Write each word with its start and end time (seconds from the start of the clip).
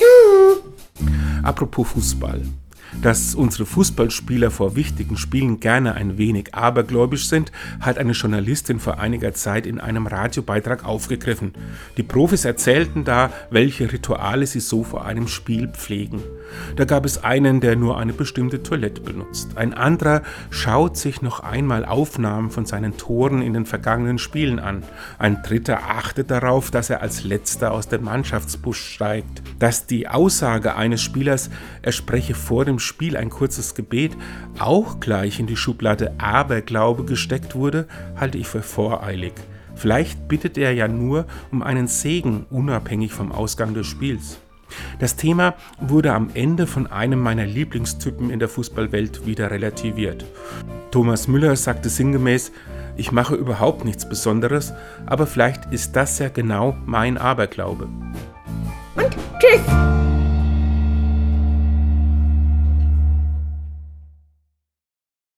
hör. 0.00 0.56
Apropos 1.44 1.88
Fußball. 1.88 2.42
Dass 3.02 3.34
unsere 3.34 3.66
Fußballspieler 3.66 4.50
vor 4.50 4.74
wichtigen 4.74 5.16
Spielen 5.16 5.60
gerne 5.60 5.94
ein 5.94 6.18
wenig 6.18 6.54
abergläubisch 6.54 7.28
sind, 7.28 7.52
hat 7.80 7.98
eine 7.98 8.12
Journalistin 8.12 8.80
vor 8.80 8.98
einiger 8.98 9.34
Zeit 9.34 9.66
in 9.66 9.78
einem 9.78 10.06
Radiobeitrag 10.06 10.84
aufgegriffen. 10.84 11.52
Die 11.96 12.02
Profis 12.02 12.44
erzählten 12.44 13.04
da, 13.04 13.30
welche 13.50 13.92
Rituale 13.92 14.46
sie 14.46 14.60
so 14.60 14.82
vor 14.82 15.04
einem 15.04 15.28
Spiel 15.28 15.68
pflegen. 15.68 16.22
Da 16.76 16.86
gab 16.86 17.04
es 17.04 17.22
einen, 17.22 17.60
der 17.60 17.76
nur 17.76 17.98
eine 17.98 18.12
bestimmte 18.12 18.62
Toilette 18.62 19.02
benutzt. 19.02 19.56
Ein 19.56 19.74
anderer 19.74 20.22
schaut 20.50 20.96
sich 20.96 21.22
noch 21.22 21.40
einmal 21.40 21.84
Aufnahmen 21.84 22.50
von 22.50 22.66
seinen 22.66 22.96
Toren 22.96 23.42
in 23.42 23.52
den 23.52 23.66
vergangenen 23.66 24.18
Spielen 24.18 24.58
an. 24.58 24.82
Ein 25.18 25.42
dritter 25.42 25.84
achtet 25.88 26.30
darauf, 26.30 26.70
dass 26.70 26.90
er 26.90 27.02
als 27.02 27.22
letzter 27.22 27.72
aus 27.72 27.88
dem 27.88 28.04
Mannschaftsbus 28.04 28.76
steigt. 28.76 29.42
Dass 29.58 29.86
die 29.86 30.08
Aussage 30.08 30.76
eines 30.76 31.02
Spielers, 31.02 31.50
er 31.82 31.92
spreche 31.92 32.34
vor 32.34 32.64
dem 32.64 32.78
Spiel 32.78 33.16
ein 33.16 33.30
kurzes 33.30 33.74
Gebet, 33.74 34.16
auch 34.58 35.00
gleich 35.00 35.40
in 35.40 35.46
die 35.46 35.56
Schublade 35.56 36.14
Aberglaube 36.18 37.04
gesteckt 37.04 37.54
wurde, 37.54 37.88
halte 38.16 38.38
ich 38.38 38.46
für 38.46 38.62
voreilig. 38.62 39.32
Vielleicht 39.74 40.28
bittet 40.28 40.58
er 40.58 40.72
ja 40.72 40.88
nur 40.88 41.26
um 41.52 41.62
einen 41.62 41.86
Segen, 41.86 42.46
unabhängig 42.50 43.12
vom 43.12 43.32
Ausgang 43.32 43.74
des 43.74 43.86
Spiels. 43.86 44.38
Das 44.98 45.16
Thema 45.16 45.54
wurde 45.80 46.12
am 46.12 46.30
Ende 46.34 46.66
von 46.66 46.86
einem 46.86 47.20
meiner 47.20 47.46
Lieblingstypen 47.46 48.30
in 48.30 48.38
der 48.38 48.48
Fußballwelt 48.48 49.24
wieder 49.26 49.50
relativiert. 49.50 50.24
Thomas 50.90 51.28
Müller 51.28 51.56
sagte 51.56 51.88
sinngemäß, 51.88 52.52
ich 52.96 53.12
mache 53.12 53.36
überhaupt 53.36 53.84
nichts 53.84 54.08
Besonderes, 54.08 54.72
aber 55.06 55.26
vielleicht 55.26 55.72
ist 55.72 55.94
das 55.94 56.18
ja 56.18 56.28
genau 56.28 56.76
mein 56.84 57.16
Aberglaube. 57.16 57.88
Und 58.96 59.16
tschüss. 59.38 59.87